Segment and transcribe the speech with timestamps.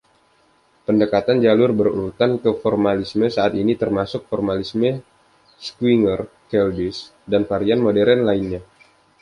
[0.87, 4.89] Pendekatan jalur berurutan ke formalisme saat ini termasuk formalisme
[5.65, 6.99] Schwinger-Keldysh
[7.31, 8.61] dan varian modern lainnya.